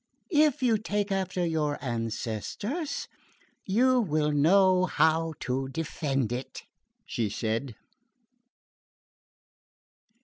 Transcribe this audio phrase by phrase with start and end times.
[0.31, 3.07] "If you take after your ancestors
[3.67, 6.63] you will know how to defend it,"
[7.05, 7.75] she said.